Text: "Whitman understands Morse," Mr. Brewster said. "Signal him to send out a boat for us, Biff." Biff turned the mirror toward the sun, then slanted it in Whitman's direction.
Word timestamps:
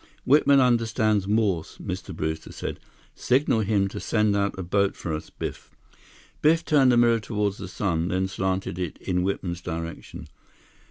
"Whitman 0.25 0.59
understands 0.59 1.27
Morse," 1.27 1.77
Mr. 1.77 2.11
Brewster 2.11 2.51
said. 2.51 2.79
"Signal 3.13 3.59
him 3.59 3.87
to 3.89 3.99
send 3.99 4.35
out 4.35 4.57
a 4.57 4.63
boat 4.63 4.95
for 4.95 5.13
us, 5.13 5.29
Biff." 5.29 5.75
Biff 6.41 6.65
turned 6.65 6.91
the 6.91 6.97
mirror 6.97 7.19
toward 7.19 7.53
the 7.57 7.67
sun, 7.67 8.07
then 8.07 8.27
slanted 8.27 8.79
it 8.79 8.97
in 8.97 9.21
Whitman's 9.21 9.61
direction. 9.61 10.27